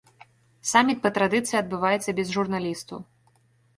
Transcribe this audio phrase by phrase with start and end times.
[0.69, 2.97] Саміт па традыцыі адбываецца без журналістаў.